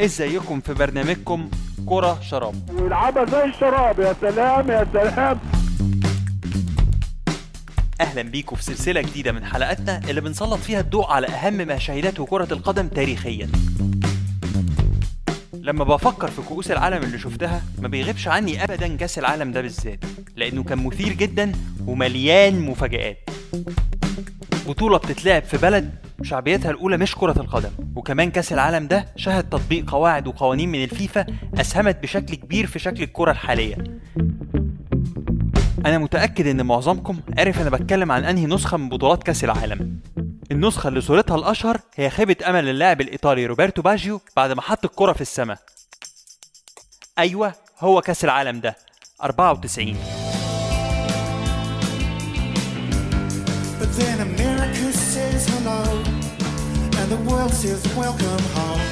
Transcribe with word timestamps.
ازيكم 0.00 0.60
في 0.60 0.74
برنامجكم 0.74 1.50
كرة 1.86 2.20
شراب؟ 2.22 2.70
ويلعبها 2.80 3.24
زي 3.24 3.44
الشراب 3.44 3.98
يا 4.00 4.14
سلام 4.20 4.70
يا 4.70 4.86
سلام. 4.92 5.38
أهلا 8.00 8.22
بيكم 8.22 8.56
في 8.56 8.62
سلسلة 8.62 9.00
جديدة 9.00 9.32
من 9.32 9.44
حلقاتنا 9.44 10.00
اللي 10.10 10.20
بنسلط 10.20 10.58
فيها 10.60 10.80
الضوء 10.80 11.06
على 11.10 11.26
أهم 11.26 11.54
ما 11.54 11.78
شهدته 11.78 12.26
كرة 12.26 12.48
القدم 12.52 12.88
تاريخيا. 12.88 13.48
لما 15.52 15.84
بفكر 15.84 16.30
في 16.30 16.42
كؤوس 16.42 16.70
العالم 16.70 17.02
اللي 17.02 17.18
شفتها 17.18 17.62
ما 17.78 17.88
بيغيبش 17.88 18.28
عني 18.28 18.64
ابدا 18.64 18.96
كأس 18.96 19.18
العالم 19.18 19.52
ده 19.52 19.60
بالذات 19.60 20.04
لأنه 20.36 20.62
كان 20.62 20.84
مثير 20.86 21.12
جدا 21.12 21.52
ومليان 21.86 22.60
مفاجآت. 22.60 23.30
بطولة 24.66 24.98
بتتلعب 24.98 25.42
في 25.42 25.56
بلد 25.56 25.90
شعبيتها 26.24 26.70
الأولى 26.70 26.96
مش 26.96 27.14
كرة 27.14 27.40
القدم 27.40 27.70
وكمان 27.96 28.30
كأس 28.30 28.52
العالم 28.52 28.86
ده 28.86 29.06
شهد 29.16 29.48
تطبيق 29.48 29.90
قواعد 29.90 30.26
وقوانين 30.26 30.68
من 30.68 30.84
الفيفا 30.84 31.26
أسهمت 31.60 32.02
بشكل 32.02 32.34
كبير 32.34 32.66
في 32.66 32.78
شكل 32.78 33.02
الكرة 33.02 33.30
الحالية. 33.30 33.76
أنا 35.86 35.98
متأكد 35.98 36.46
إن 36.46 36.66
معظمكم 36.66 37.20
عرف 37.38 37.60
أنا 37.60 37.70
بتكلم 37.70 38.12
عن 38.12 38.24
أنهي 38.24 38.46
نسخة 38.46 38.76
من 38.76 38.88
بطولات 38.88 39.22
كأس 39.22 39.44
العالم. 39.44 40.00
النسخة 40.52 40.88
اللي 40.88 41.00
صورتها 41.00 41.36
الأشهر 41.36 41.80
هي 41.94 42.10
خيبة 42.10 42.36
أمل 42.46 42.68
اللاعب 42.68 43.00
الإيطالي 43.00 43.46
روبرتو 43.46 43.82
باجيو 43.82 44.20
بعد 44.36 44.52
ما 44.52 44.62
حط 44.62 44.84
الكرة 44.84 45.12
في 45.12 45.20
السماء. 45.20 45.58
أيوة 47.18 47.54
هو 47.80 48.00
كأس 48.00 48.24
العالم 48.24 48.60
ده. 48.60 48.76
94 49.22 49.96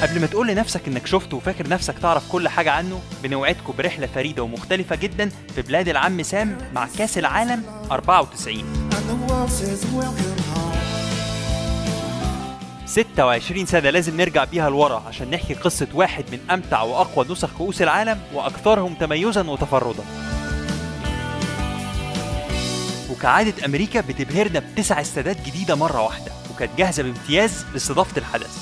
قبل 0.01 0.19
ما 0.21 0.27
تقول 0.27 0.47
لنفسك 0.47 0.87
إنك 0.87 1.07
شفته 1.07 1.37
وفاكر 1.37 1.67
نفسك 1.67 1.99
تعرف 1.99 2.31
كل 2.31 2.47
حاجة 2.49 2.71
عنه 2.71 3.01
بنوعدكم 3.23 3.73
برحلة 3.77 4.07
فريدة 4.15 4.43
ومختلفة 4.43 4.95
جدا 4.95 5.29
في 5.55 5.61
بلاد 5.61 5.87
العم 5.87 6.23
سام 6.23 6.57
مع 6.73 6.87
كأس 6.97 7.17
العالم 7.17 7.63
94 7.91 8.63
And 8.91 8.95
the 9.09 9.31
world 9.31 9.49
says 9.51 9.85
welcome 9.95 10.43
home. 10.53 10.73
26 12.85 13.65
سنة 13.65 13.89
لازم 13.89 14.17
نرجع 14.21 14.43
بيها 14.43 14.69
لورا 14.69 15.03
عشان 15.07 15.29
نحكي 15.29 15.53
قصة 15.53 15.87
واحد 15.93 16.25
من 16.31 16.39
أمتع 16.51 16.81
وأقوى 16.81 17.25
نسخ 17.29 17.49
كؤوس 17.57 17.81
العالم 17.81 18.19
وأكثرهم 18.33 18.93
تميزا 18.93 19.41
وتفردا. 19.49 20.03
وكعادة 23.23 23.65
أمريكا 23.65 24.01
بتبهرنا 24.01 24.59
بتسع 24.59 25.01
استادات 25.01 25.37
جديدة 25.45 25.75
مرة 25.75 26.01
واحدة 26.01 26.31
وكانت 26.53 26.71
جاهزة 26.77 27.03
بامتياز 27.03 27.65
لاستضافة 27.73 28.17
الحدث. 28.17 28.57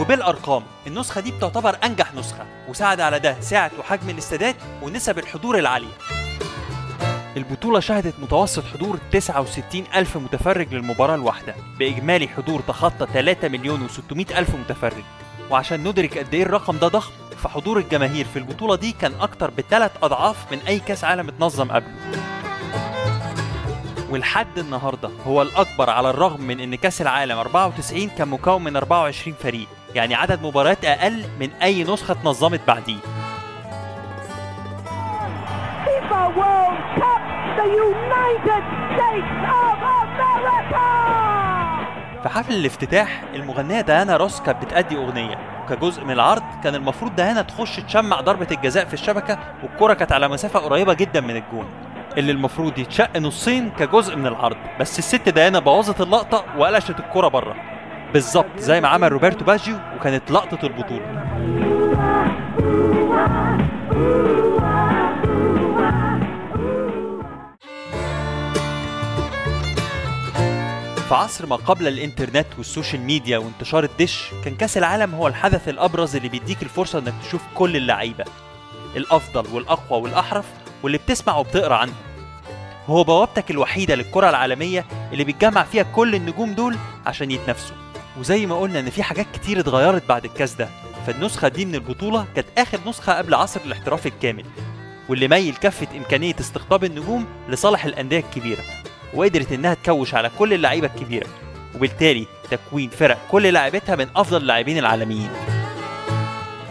وبالأرقام 0.00 0.62
النسخة 0.86 1.20
دي 1.20 1.30
بتعتبر 1.32 1.76
أنجح 1.84 2.14
نسخة 2.14 2.46
وساعد 2.68 3.00
على 3.00 3.18
ده 3.18 3.40
سعه 3.40 3.70
وحجم 3.78 4.10
الاستادات 4.10 4.56
ونسب 4.82 5.18
الحضور 5.18 5.58
العالية. 5.58 5.94
البطولة 7.36 7.80
شهدت 7.80 8.14
متوسط 8.22 8.64
حضور 8.64 8.98
69 9.12 9.84
ألف 9.94 10.16
متفرج 10.16 10.74
للمباراة 10.74 11.14
الواحدة 11.14 11.54
بإجمالي 11.78 12.28
حضور 12.28 12.60
تخطى 12.60 13.06
3 13.12 13.48
مليون 13.48 13.88
و600 13.88 14.36
ألف 14.36 14.54
متفرج. 14.54 15.04
وعشان 15.52 15.88
ندرك 15.88 16.18
قد 16.18 16.34
إيه 16.34 16.42
الرقم 16.42 16.76
ده 16.78 16.88
ضخم 16.88 17.12
فحضور 17.42 17.78
الجماهير 17.78 18.24
في 18.24 18.38
البطولة 18.38 18.76
دي 18.76 18.92
كان 18.92 19.12
أكتر 19.20 19.50
بثلاث 19.50 19.90
أضعاف 20.02 20.52
من 20.52 20.58
أي 20.58 20.78
كأس 20.78 21.04
عالم 21.04 21.28
اتنظم 21.28 21.70
قبله 21.72 21.94
ولحد 24.10 24.58
النهارده 24.58 25.10
هو 25.26 25.42
الأكبر 25.42 25.90
على 25.90 26.10
الرغم 26.10 26.40
من 26.40 26.60
إن 26.60 26.74
كأس 26.74 27.02
العالم 27.02 27.38
94 27.38 28.08
كان 28.08 28.28
مكون 28.28 28.64
من 28.64 28.76
24 28.76 29.36
فريق 29.42 29.66
يعني 29.94 30.14
عدد 30.14 30.42
مباريات 30.42 30.84
أقل 30.84 31.24
من 31.40 31.50
أي 31.62 31.84
نسخة 31.84 32.12
اتنظمت 32.12 32.60
بعديه 32.66 32.98
World 36.42 36.80
Cup, 37.00 37.22
the 37.58 37.66
United 37.84 38.64
States 38.94 39.32
of 39.62 39.78
America! 40.00 41.31
في 42.22 42.28
حفل 42.28 42.54
الافتتاح 42.54 43.22
المغنية 43.34 43.80
ديانا 43.80 44.16
روس 44.16 44.40
كانت 44.40 44.64
بتأدي 44.64 44.96
أغنية. 44.96 45.38
وكجزء 45.64 46.04
من 46.04 46.10
العرض 46.10 46.42
كان 46.64 46.74
المفروض 46.74 47.16
ديانا 47.16 47.42
تخش 47.42 47.76
تشمع 47.76 48.20
ضربة 48.20 48.46
الجزاء 48.50 48.84
في 48.84 48.94
الشبكة 48.94 49.38
والكرة 49.62 49.94
كانت 49.94 50.12
على 50.12 50.28
مسافة 50.28 50.58
قريبة 50.58 50.94
جدا 50.94 51.20
من 51.20 51.36
الجون. 51.36 51.66
اللي 52.18 52.32
المفروض 52.32 52.78
يتشق 52.78 53.16
نصين 53.16 53.70
كجزء 53.78 54.16
من 54.16 54.26
العرض. 54.26 54.56
بس 54.80 54.98
الست 54.98 55.28
ديانا 55.28 55.58
بوظت 55.58 56.00
اللقطة 56.00 56.44
وقلشت 56.58 57.00
الكرة 57.00 57.28
بره. 57.28 57.54
بالظبط 58.12 58.58
زي 58.58 58.80
ما 58.80 58.88
عمل 58.88 59.12
روبرتو 59.12 59.44
باجيو 59.44 59.76
وكانت 59.96 60.30
لقطة 60.30 60.66
البطولة. 60.66 61.22
في 71.12 71.18
عصر 71.18 71.46
ما 71.46 71.56
قبل 71.56 71.88
الإنترنت 71.88 72.46
وال 72.58 72.69
social 72.69 73.02
media 73.02 73.38
وانتشار 73.38 73.84
الدش 73.84 74.30
كان 74.44 74.56
كأس 74.56 74.78
العالم 74.78 75.14
هو 75.14 75.28
الحدث 75.28 75.68
الأبرز 75.68 76.16
اللي 76.16 76.28
بيديك 76.28 76.62
الفرصة 76.62 76.98
إنك 76.98 77.14
تشوف 77.22 77.42
كل 77.54 77.76
اللعيبة 77.76 78.24
الأفضل 78.96 79.54
والأقوى 79.54 80.00
والأحرف 80.02 80.44
واللي 80.82 80.98
بتسمع 80.98 81.36
وبتقرأ 81.36 81.74
عنهم. 81.74 81.94
هو 82.86 83.04
بوابتك 83.04 83.50
الوحيدة 83.50 83.94
للكرة 83.94 84.30
العالمية 84.30 84.84
اللي 85.12 85.24
بتجمع 85.24 85.64
فيها 85.64 85.82
كل 85.82 86.14
النجوم 86.14 86.54
دول 86.54 86.76
عشان 87.06 87.30
يتنافسوا. 87.30 87.76
وزي 88.18 88.46
ما 88.46 88.60
قلنا 88.60 88.80
إن 88.80 88.90
في 88.90 89.02
حاجات 89.02 89.26
كتير 89.34 89.60
اتغيرت 89.60 90.08
بعد 90.08 90.24
الكأس 90.24 90.54
ده 90.54 90.68
فالنسخة 91.06 91.48
دي 91.48 91.64
من 91.64 91.74
البطولة 91.74 92.26
كانت 92.36 92.48
آخر 92.58 92.78
نسخة 92.86 93.12
قبل 93.18 93.34
عصر 93.34 93.60
الاحتراف 93.64 94.06
الكامل 94.06 94.44
واللي 95.08 95.28
ميل 95.28 95.54
كفه 95.54 95.96
إمكانية 95.96 96.34
استقطاب 96.40 96.84
النجوم 96.84 97.26
لصالح 97.48 97.84
الأندية 97.84 98.18
الكبيرة. 98.18 98.81
وقدرت 99.14 99.52
إنها 99.52 99.74
تكوش 99.74 100.14
على 100.14 100.30
كل 100.38 100.52
اللعيبة 100.52 100.90
الكبيرة. 100.94 101.26
وبالتالي 101.74 102.26
تكوين 102.50 102.90
فرق 102.90 103.18
كل 103.30 103.42
لاعبتها 103.42 103.96
من 103.96 104.08
أفضل 104.16 104.36
اللاعبين 104.36 104.78
العالميين. 104.78 105.30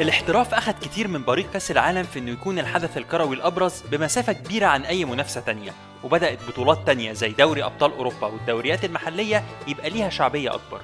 الاحتراف 0.01 0.53
أخذ 0.53 0.71
كتير 0.71 1.07
من 1.07 1.23
بريق 1.23 1.51
كأس 1.51 1.71
العالم 1.71 2.03
في 2.03 2.19
إنه 2.19 2.31
يكون 2.31 2.59
الحدث 2.59 2.97
الكروي 2.97 3.35
الأبرز 3.35 3.73
بمسافة 3.91 4.33
كبيرة 4.33 4.65
عن 4.65 4.81
أي 4.81 5.05
منافسة 5.05 5.41
تانية. 5.41 5.71
وبدأت 6.03 6.39
بطولات 6.47 6.79
تانية 6.85 7.13
زي 7.13 7.29
دوري 7.29 7.63
أبطال 7.63 7.91
أوروبا 7.91 8.27
والدوريات 8.27 8.85
المحلية 8.85 9.43
يبقى 9.67 9.89
ليها 9.89 10.09
شعبية 10.09 10.49
أكبر. 10.49 10.81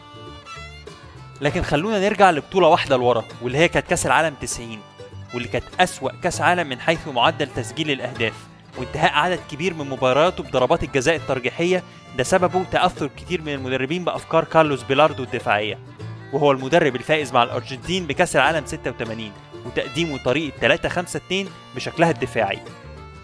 لكن 1.41 1.63
خلونا 1.63 1.99
نرجع 1.99 2.31
لبطولة 2.31 2.67
واحدة 2.67 2.97
لورا 2.97 3.23
واللي 3.41 3.57
هي 3.57 3.67
كانت 3.67 3.87
كأس 3.87 4.05
العالم 4.05 4.35
90 4.41 4.79
واللي 5.33 5.47
كانت 5.47 5.65
أسوأ 5.79 6.11
كأس 6.23 6.41
عالم 6.41 6.69
من 6.69 6.79
حيث 6.79 7.07
معدل 7.07 7.47
تسجيل 7.47 7.91
الأهداف. 7.91 8.33
وانتهاء 8.77 9.13
عدد 9.13 9.39
كبير 9.51 9.73
من 9.73 9.89
مبارياته 9.89 10.43
بضربات 10.43 10.83
الجزاء 10.83 11.15
الترجيحية 11.15 11.83
ده 12.17 12.23
سببه 12.23 12.63
تأثر 12.71 13.09
كتير 13.17 13.41
من 13.41 13.53
المدربين 13.53 14.03
بأفكار 14.03 14.43
كارلوس 14.43 14.83
بيلاردو 14.83 15.23
الدفاعية 15.23 15.79
وهو 16.33 16.51
المدرب 16.51 16.95
الفائز 16.95 17.33
مع 17.33 17.43
الأرجنتين 17.43 18.07
بكأس 18.07 18.35
العالم 18.35 18.65
86 18.65 19.31
وتقديمه 19.65 20.17
طريقة 20.17 20.57
3 20.59 20.89
5 20.89 21.17
2 21.17 21.47
بشكلها 21.75 22.11
الدفاعي. 22.11 22.59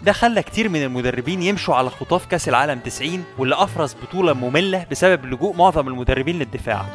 ده 0.02 0.12
خلى 0.12 0.42
كتير 0.42 0.68
من 0.68 0.82
المدربين 0.82 1.42
يمشوا 1.42 1.74
على 1.74 1.90
خطاف 1.90 2.26
كأس 2.26 2.48
العالم 2.48 2.78
90 2.78 3.24
واللي 3.38 3.54
أفرز 3.54 3.96
بطولة 4.02 4.32
مملة 4.32 4.86
بسبب 4.90 5.26
لجوء 5.26 5.56
معظم 5.56 5.88
المدربين 5.88 6.38
للدفاع. 6.38 6.86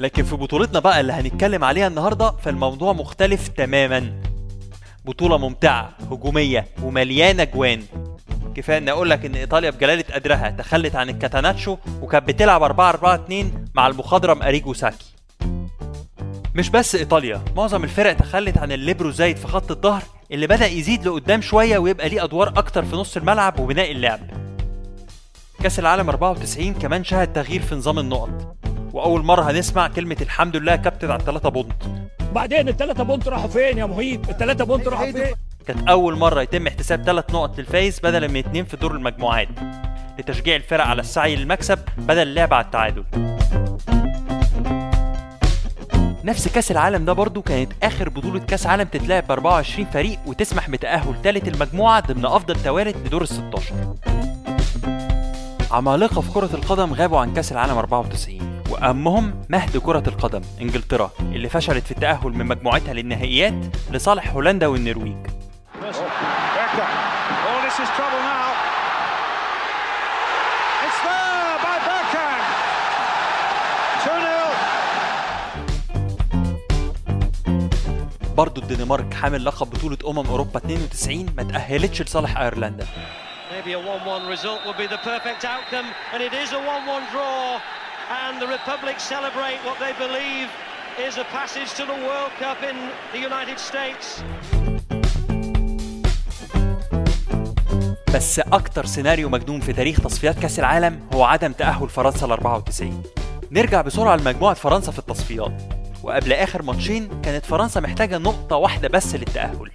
لكن 0.00 0.22
في 0.24 0.36
بطولتنا 0.36 0.78
بقى 0.78 1.00
اللي 1.00 1.12
هنتكلم 1.12 1.64
عليها 1.64 1.86
النهارده 1.86 2.30
فالموضوع 2.30 2.92
مختلف 2.92 3.48
تماما. 3.48 4.12
بطولة 5.04 5.38
ممتعة 5.38 5.92
هجومية 6.10 6.66
ومليانة 6.82 7.44
جوان. 7.44 7.82
كفاية 8.54 8.78
إني 8.78 8.90
أقول 8.90 9.10
لك 9.10 9.24
إن 9.24 9.34
إيطاليا 9.34 9.70
بجلالة 9.70 10.04
قدرها 10.14 10.50
تخلت 10.50 10.96
عن 10.96 11.08
الكاتيناتشو 11.08 11.76
وكانت 12.02 12.28
بتلعب 12.28 12.62
4 12.62 12.88
4 12.90 13.14
2 13.14 13.64
مع 13.74 13.86
المخضرم 13.86 14.42
أريجو 14.42 14.72
ساكي. 14.72 15.14
مش 16.54 16.68
بس 16.70 16.94
إيطاليا 16.94 17.40
معظم 17.56 17.84
الفرق 17.84 18.12
تخلت 18.12 18.58
عن 18.58 18.72
الليبرو 18.72 19.10
زايد 19.10 19.36
في 19.36 19.46
خط 19.46 19.70
الظهر 19.70 20.02
اللي 20.32 20.46
بدأ 20.46 20.66
يزيد 20.66 21.08
لقدام 21.08 21.40
شوية 21.40 21.78
ويبقى 21.78 22.08
ليه 22.08 22.24
أدوار 22.24 22.48
أكتر 22.48 22.84
في 22.84 22.96
نص 22.96 23.16
الملعب 23.16 23.60
وبناء 23.60 23.90
اللعب. 23.90 24.20
كأس 25.62 25.78
العالم 25.78 26.08
94 26.08 26.74
كمان 26.74 27.04
شهد 27.04 27.32
تغيير 27.32 27.62
في 27.62 27.74
نظام 27.74 27.98
النقط. 27.98 28.56
وأول 28.92 29.24
مرة 29.24 29.50
هنسمع 29.50 29.88
كلمة 29.88 30.16
الحمد 30.20 30.56
لله 30.56 30.76
كابتن 30.76 31.10
على 31.10 31.20
الثلاثه 31.20 31.48
بونت 31.48 31.72
بعدين 32.34 32.68
الثلاثة 32.68 33.02
بونت 33.04 33.28
راحوا 33.28 33.48
فين 33.48 33.78
يا 33.78 33.86
مهيب؟ 33.86 34.30
الثلاثة 34.30 34.64
بونت 34.64 34.88
راحوا 34.88 35.12
فين؟ 35.12 35.34
كانت 35.66 35.88
أول 35.88 36.16
مرة 36.18 36.40
يتم 36.42 36.66
احتساب 36.66 37.02
ثلاث 37.02 37.30
نقط 37.34 37.58
للفايز 37.58 38.00
بدلا 38.00 38.28
من 38.28 38.36
اتنين 38.36 38.64
في 38.64 38.76
دور 38.76 38.92
المجموعات. 38.92 39.48
لتشجيع 40.18 40.56
الفرق 40.56 40.84
على 40.84 41.00
السعي 41.00 41.36
للمكسب 41.36 41.78
بدل 41.98 42.22
اللعب 42.22 42.54
على 42.54 42.64
التعادل. 42.64 43.04
نفس 46.24 46.48
كأس 46.48 46.70
العالم 46.70 47.04
ده 47.04 47.12
برضو 47.12 47.42
كانت 47.42 47.72
آخر 47.82 48.08
بطولة 48.08 48.38
كأس 48.40 48.66
عالم 48.66 48.82
تتلعب 48.88 49.26
ب 49.26 49.30
24 49.32 49.86
فريق 49.86 50.18
وتسمح 50.26 50.70
بتأهل 50.70 51.14
ثالث 51.24 51.48
المجموعة 51.48 52.00
ضمن 52.00 52.24
أفضل 52.26 52.62
توالد 52.62 52.96
لدور 53.06 53.22
ال 53.22 53.28
16 53.28 53.74
عمالقة 55.70 56.20
في 56.20 56.30
كرة 56.32 56.50
القدم 56.54 56.92
غابوا 56.94 57.18
عن 57.18 57.34
كأس 57.34 57.52
العالم 57.52 57.78
94 57.78 58.49
وأهمهم 58.70 59.44
مهد 59.48 59.76
كرة 59.76 60.02
القدم 60.06 60.42
إنجلترا 60.60 61.10
اللي 61.20 61.48
فشلت 61.48 61.84
في 61.84 61.90
التأهل 61.90 62.30
من 62.30 62.46
مجموعتها 62.46 62.94
للنهائيات 62.94 63.54
لصالح 63.90 64.32
هولندا 64.32 64.66
والنرويج. 64.66 65.26
Oh, 67.50 67.58
this 67.66 67.78
is 67.84 67.88
trouble 67.98 68.22
now. 68.34 68.48
It's 70.86 71.00
there 71.06 71.56
by 71.66 71.76
Beckham. 71.88 72.40
2 74.04 74.20
0. 78.26 78.34
برضو 78.36 78.60
الدنمارك 78.60 79.14
حامل 79.14 79.44
لقب 79.44 79.70
بطولة 79.70 79.98
أمم 80.06 80.26
أوروبا 80.26 80.58
92 80.58 81.26
ما 81.36 81.42
تأهلتش 81.42 82.02
لصالح 82.02 82.38
أيرلندا 82.38 82.86
Maybe 83.50 83.72
a 83.72 83.78
1-1 83.78 84.28
result 84.28 84.60
would 84.66 84.78
be 84.78 84.86
the 84.86 85.00
perfect 85.10 85.44
outcome, 85.44 85.88
and 86.14 86.22
it 86.22 86.32
is 86.32 86.52
a 86.52 86.60
1-1 86.60 87.10
draw. 87.12 87.58
And 88.10 88.42
the 88.42 88.50
Republic 88.58 88.96
celebrate 88.98 89.60
what 89.68 89.78
they 89.78 89.92
believe 90.04 90.48
is 91.06 91.16
a 91.24 91.26
passage 91.38 91.70
to 91.78 91.84
the 91.90 91.98
World 92.08 92.32
Cup 92.42 92.58
in 92.70 92.76
the 93.12 93.20
United 93.30 93.58
States. 93.58 94.24
بس 98.14 98.38
أكتر 98.38 98.86
سيناريو 98.86 99.28
مجنون 99.28 99.60
في 99.60 99.72
تاريخ 99.72 100.00
تصفيات 100.00 100.38
كأس 100.38 100.58
العالم 100.58 101.00
هو 101.14 101.24
عدم 101.24 101.52
تأهل 101.52 101.88
فرنسا 101.88 102.26
ل 102.26 102.30
94 102.30 103.02
نرجع 103.52 103.80
بسرعة 103.80 104.16
لمجموعة 104.16 104.54
فرنسا 104.54 104.92
في 104.92 104.98
التصفيات. 104.98 105.62
وقبل 106.02 106.32
آخر 106.32 106.62
ماتشين 106.62 107.20
كانت 107.22 107.46
فرنسا 107.46 107.80
محتاجة 107.80 108.18
نقطة 108.18 108.56
واحدة 108.56 108.88
بس 108.88 109.14
للتأهل. 109.14 109.70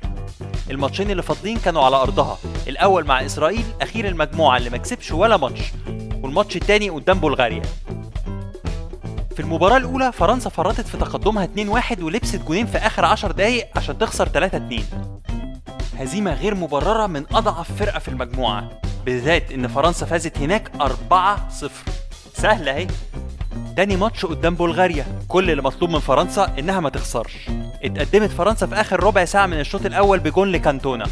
الماتشين 0.69 1.11
اللي 1.11 1.23
فاضلين 1.23 1.57
كانوا 1.57 1.83
على 1.83 1.95
أرضها. 1.95 2.37
الأول 2.67 3.05
مع 3.05 3.25
إسرائيل 3.25 3.65
أخير 3.81 4.07
المجموعة 4.07 4.57
اللي 4.57 4.69
ما 4.69 4.77
كسبش 4.77 5.11
ولا 5.11 5.37
ماتش. 5.37 5.61
والماتش 6.21 6.55
التاني 6.55 6.89
قدام 6.89 7.19
بلغاريا. 7.19 7.61
في 9.35 9.41
المباراة 9.41 9.77
الأولى 9.77 10.11
فرنسا 10.11 10.49
فرطت 10.49 10.87
في 10.87 10.97
تقدمها 10.97 11.47
2-1 11.91 12.01
ولبست 12.01 12.35
جونين 12.35 12.65
في 12.65 12.77
آخر 12.77 13.05
10 13.05 13.31
دقايق 13.31 13.67
عشان 13.75 13.97
تخسر 13.97 14.49
3-2 14.79 14.83
هزيمة 15.99 16.33
غير 16.33 16.55
مبررة 16.55 17.07
من 17.07 17.25
أضعف 17.33 17.71
فرقة 17.79 17.99
في 17.99 18.07
المجموعة 18.07 18.69
بالذات 19.05 19.51
إن 19.51 19.67
فرنسا 19.67 20.05
فازت 20.05 20.37
هناك 20.37 20.71
4-0 21.11 21.69
سهلة 22.33 22.71
أهي. 22.71 22.87
تاني 23.77 23.95
ماتش 23.95 24.25
قدام 24.25 24.55
بلغاريا. 24.55 25.05
كل 25.27 25.51
اللي 25.51 25.61
مطلوب 25.61 25.89
من 25.89 25.99
فرنسا 25.99 26.53
إنها 26.59 26.79
ما 26.79 26.89
تخسرش. 26.89 27.49
اتقدمت 27.83 28.29
فرنسا 28.29 28.67
في 28.67 28.75
آخر 28.75 29.03
ربع 29.03 29.25
ساعة 29.25 29.45
من 29.45 29.59
الشوط 29.59 29.85
الأول 29.85 30.19
بجون 30.19 30.51
لكانتونا. 30.51 31.05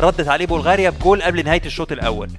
ردت 0.00 0.28
عليه 0.28 0.46
بلغاريا 0.46 0.90
بجول 0.90 1.22
قبل 1.22 1.44
نهاية 1.44 1.62
الشوط 1.66 1.92
الأول. 1.92 2.30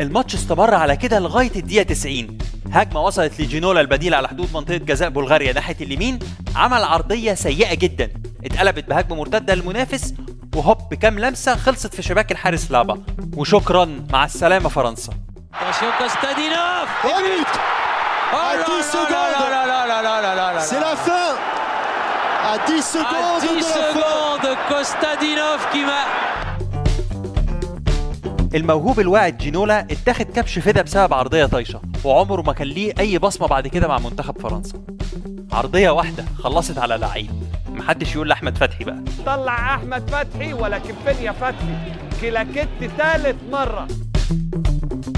الماتش 0.00 0.34
استمر 0.34 0.74
على 0.74 0.96
كده 0.96 1.18
لغاية 1.18 1.50
الدقيقة 1.56 1.82
90 1.82 2.38
هجمة 2.72 3.00
وصلت 3.02 3.40
لجينولا 3.40 3.80
البديل 3.80 4.14
على 4.14 4.28
حدود 4.28 4.48
منطقة 4.54 4.76
جزاء 4.76 5.08
بلغاريا 5.08 5.52
ناحية 5.52 5.76
اليمين. 5.80 6.18
عمل 6.56 6.84
عرضية 6.84 7.34
سيئة 7.34 7.74
جدا. 7.74 8.10
اتقلبت 8.44 8.88
بهجمة 8.88 9.16
مرتدة 9.16 9.54
للمنافس 9.54 10.14
وهوب 10.56 10.78
بكام 10.90 11.18
لمسة 11.18 11.56
خلصت 11.56 11.94
في 11.94 12.02
شباك 12.02 12.32
الحارس 12.32 12.70
لابا. 12.70 13.02
وشكرا 13.36 14.06
مع 14.12 14.24
السلامة 14.24 14.68
فرنسا. 14.68 15.12
Attention 15.52 15.90
Kostadinov 16.02 16.86
Et 17.04 17.20
but 17.24 17.52
À 18.32 18.50
10 18.66 18.82
secondes! 18.96 20.60
C'est 20.60 20.80
la 20.80 20.94
fin! 20.96 21.28
À 22.52 22.58
10 22.66 22.78
À 22.78 22.82
secondes 22.82 23.40
10 23.40 23.48
de 23.48 23.54
la 23.56 23.62
fin! 23.62 23.92
secondes, 23.92 24.56
Kostadinov 24.68 25.60
qui 25.72 25.84
m'a... 25.84 26.02
الموهوب 28.54 29.00
الواعد 29.00 29.38
جينولا 29.38 29.80
اتاخد 29.80 30.24
كبش 30.26 30.58
فدا 30.58 30.82
بسبب 30.82 31.14
عرضية 31.14 31.46
طايشة 31.46 31.80
وعمره 32.04 32.42
ما 32.42 32.52
كان 32.52 32.66
ليه 32.68 32.92
أي 33.00 33.18
بصمة 33.18 33.46
بعد 33.46 33.68
كده 33.68 33.88
مع 33.88 33.98
منتخب 33.98 34.38
فرنسا. 34.40 34.82
عرضية 35.52 35.90
واحدة 35.90 36.24
خلصت 36.38 36.78
على 36.78 36.96
لعيب 36.96 37.30
محدش 37.70 38.14
يقول 38.14 38.28
لأحمد 38.28 38.58
فتحي 38.58 38.84
بقى. 38.84 38.98
طلع 39.26 39.74
أحمد 39.74 40.10
فتحي 40.10 40.52
ولكن 40.52 40.94
فين 41.06 41.24
يا 41.24 41.32
فتحي؟ 41.32 41.92
كلاكيت 42.20 42.68
ثالث 42.98 43.36
مرة. 43.52 43.88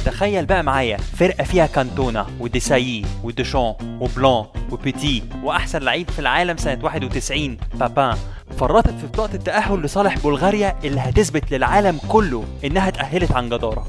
تخيل 0.04 0.46
بقى 0.46 0.62
معايا 0.62 0.96
فرقة 0.96 1.44
فيها 1.44 1.66
كانتونا 1.66 2.26
وديسايي 2.40 3.04
وديشون 3.24 3.74
وبلان 4.00 4.44
وبيتي 4.70 5.22
وأحسن 5.42 5.78
لعيب 5.82 6.10
في 6.10 6.18
العالم 6.18 6.56
سنة 6.56 6.78
91 6.84 7.56
بابان. 7.74 8.16
فرطت 8.60 8.90
في 9.00 9.06
بطاقة 9.06 9.34
التأهل 9.34 9.82
لصالح 9.82 10.18
بلغاريا 10.18 10.76
اللي 10.84 11.00
هتثبت 11.00 11.52
للعالم 11.52 11.98
كله 12.08 12.44
إنها 12.64 12.88
اتأهلت 12.88 13.32
عن 13.32 13.48
جدارة. 13.48 13.86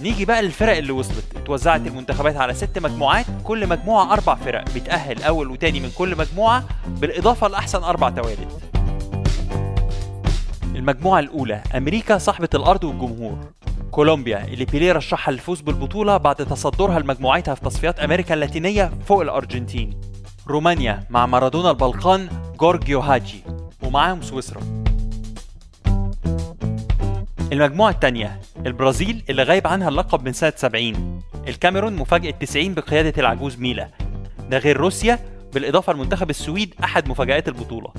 نيجي 0.00 0.24
بقى 0.24 0.42
للفرق 0.42 0.76
اللي 0.76 0.92
وصلت. 0.92 1.24
اتوزعت 1.36 1.86
المنتخبات 1.86 2.36
على 2.36 2.54
ست 2.54 2.78
مجموعات 2.78 3.26
كل 3.44 3.66
مجموعة 3.66 4.12
أربع 4.12 4.34
فرق. 4.34 4.64
بتأهل 4.74 5.22
أول 5.22 5.50
وتاني 5.50 5.80
من 5.80 5.90
كل 5.98 6.16
مجموعة 6.18 6.64
بالإضافة 6.86 7.48
لأحسن 7.48 7.82
أربع 7.82 8.10
توالد 8.10 8.48
المجموعة 10.64 11.20
الأولى 11.20 11.62
أمريكا 11.74 12.18
صاحبة 12.18 12.48
الأرض 12.54 12.84
والجمهور. 12.84 13.38
كولومبيا 13.90 14.44
اللي 14.44 14.64
بيليه 14.64 14.92
رشحها 14.92 15.32
للفوز 15.32 15.60
بالبطولة 15.60 16.16
بعد 16.16 16.36
تصدرها 16.36 16.98
لمجموعتها 16.98 17.54
في 17.54 17.60
تصفيات 17.60 18.00
أمريكا 18.00 18.34
اللاتينية 18.34 18.90
فوق 19.06 19.20
الأرجنتين. 19.20 20.13
رومانيا 20.48 21.04
مع 21.10 21.26
مارادونا 21.26 21.70
البلقان 21.70 22.28
جورجيو 22.60 23.00
هاجي 23.00 23.42
ومعاهم 23.82 24.22
سويسرا. 24.22 24.60
المجموعة 27.52 27.90
الثانية 27.90 28.40
البرازيل 28.66 29.22
اللي 29.30 29.42
غايب 29.42 29.66
عنها 29.66 29.88
اللقب 29.88 30.24
من 30.24 30.32
سنة 30.32 30.52
70 30.56 31.20
الكاميرون 31.48 31.96
مفاجأة 31.96 32.30
90 32.30 32.74
بقيادة 32.74 33.20
العجوز 33.20 33.58
ميلا. 33.58 33.88
ده 34.50 34.58
غير 34.58 34.76
روسيا 34.76 35.18
بالإضافة 35.54 35.92
لمنتخب 35.92 36.30
السويد 36.30 36.74
أحد 36.84 37.08
مفاجآت 37.08 37.48
البطولة. 37.48 37.92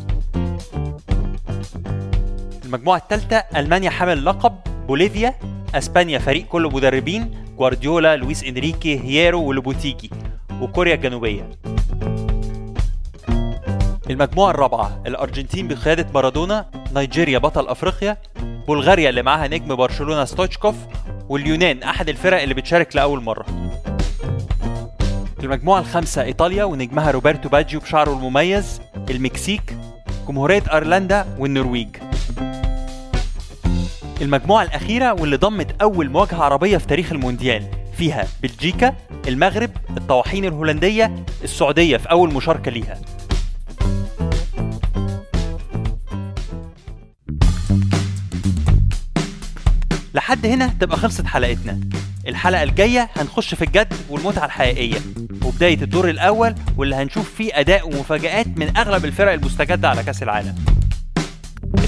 المجموعة 2.65 2.97
الثالثة 2.97 3.37
ألمانيا 3.55 3.89
حامل 3.89 4.13
اللقب 4.13 4.55
بوليفيا. 4.87 5.35
أسبانيا 5.75 6.19
فريق 6.19 6.45
كله 6.45 6.69
مدربين 6.69 7.45
جوارديولا 7.57 8.15
لويس 8.15 8.43
إنريكي 8.43 8.99
هييرو 8.99 9.43
ولوبوتيجي 9.43 10.09
وكوريا 10.61 10.95
الجنوبية. 10.95 11.49
المجموعة 14.09 14.49
الرابعة 14.49 15.01
الأرجنتين 15.07 15.67
بقيادة 15.67 16.07
مارادونا 16.13 16.65
نيجيريا 16.95 17.37
بطل 17.37 17.67
أفريقيا 17.67 18.17
بلغاريا 18.67 19.09
اللي 19.09 19.21
معاها 19.21 19.47
نجم 19.47 19.75
برشلونة 19.75 20.25
ستوتشكوف 20.25 20.75
واليونان 21.29 21.83
أحد 21.83 22.09
الفرق 22.09 22.41
اللي 22.41 22.53
بتشارك 22.53 22.95
لأول 22.95 23.23
مرة. 23.23 23.45
المجموعة 25.43 25.79
الخامسة 25.79 26.23
إيطاليا 26.23 26.63
ونجمها 26.63 27.11
روبرتو 27.11 27.49
باجيو 27.49 27.79
بشعره 27.79 28.13
المميز 28.13 28.81
المكسيك 29.09 29.77
جمهورية 30.27 30.63
أيرلندا 30.73 31.25
والنرويج. 31.39 31.97
المجموعة 34.21 34.63
الأخيرة 34.63 35.13
واللي 35.13 35.35
ضمت 35.37 35.81
أول 35.81 36.09
مواجهة 36.09 36.43
عربية 36.43 36.77
في 36.77 36.87
تاريخ 36.87 37.11
المونديال 37.11 37.63
فيها 37.97 38.27
بلجيكا 38.41 38.95
المغرب 39.27 39.69
الطواحين 39.97 40.45
الهولندية 40.45 41.25
السعودية 41.43 41.97
في 41.97 42.11
أول 42.11 42.33
مشاركة 42.33 42.71
ليها. 42.71 42.97
لحد 50.25 50.45
هنا 50.45 50.67
تبقى 50.79 50.97
خلصت 50.97 51.25
حلقتنا. 51.25 51.79
الحلقة 52.27 52.63
الجاية 52.63 53.09
هنخش 53.15 53.55
في 53.55 53.65
الجد 53.65 53.93
والمتعة 54.09 54.45
الحقيقية 54.45 54.97
وبداية 55.45 55.81
الدور 55.81 56.09
الأول 56.09 56.55
واللي 56.77 56.95
هنشوف 56.95 57.33
فيه 57.35 57.59
أداء 57.59 57.87
ومفاجآت 57.87 58.47
من 58.47 58.77
أغلب 58.77 59.05
الفرق 59.05 59.31
المستجدة 59.31 59.89
على 59.89 60.03
كأس 60.03 60.23
العالم. 60.23 60.55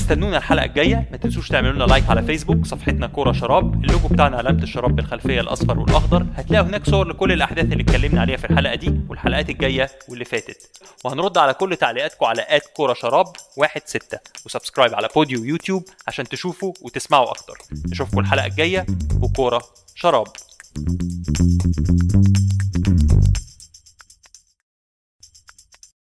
استنونا 0.07 0.37
الحلقة 0.37 0.65
الجاية. 0.65 1.07
ما 1.11 1.17
تنسوش 1.17 1.49
تعملوا 1.49 1.73
لنا 1.73 1.83
like 1.83 2.09
على 2.09 2.23
فيسبوك 2.23 2.65
صفحتنا 2.65 3.07
كورة 3.07 3.31
شراب. 3.31 3.83
اللوجو 3.83 4.07
بتاعنا 4.07 4.37
علامة 4.37 4.63
الشراب 4.63 4.95
بالخلفية 4.95 5.41
الأصفر 5.41 5.79
والأخضر. 5.79 6.25
هتلاقوا 6.35 6.67
هناك 6.67 6.85
صور 6.85 7.07
لكل 7.07 7.31
الأحداث 7.31 7.65
اللي 7.65 7.83
اتكلمنا 7.83 8.21
عليها 8.21 8.37
في 8.37 8.45
الحلقة 8.45 8.75
دي 8.75 8.99
والحلقات 9.09 9.49
الجاية 9.49 9.89
واللي 10.09 10.25
فاتت. 10.25 10.69
وهنرد 11.05 11.37
على 11.37 11.53
كل 11.53 11.75
تعليقاتكم 11.75 12.25
على 12.25 12.45
at 12.49 12.65
كورة 12.75 12.93
شراب 12.93 13.25
واحد 13.57 13.81
ستة. 13.85 14.19
و 14.45 14.50
subscribe 14.50 14.95
على 14.95 15.09
بوديو 15.15 15.43
يوتيوب 15.43 15.83
عشان 16.07 16.27
تشوفوا 16.27 16.73
وتسمعوا 16.81 17.31
أكتر. 17.31 17.57
نشوفكم 17.91 18.19
الحلقة 18.19 18.45
الجاية 18.45 18.85
وكورة 19.21 19.61
شراب. 19.95 20.27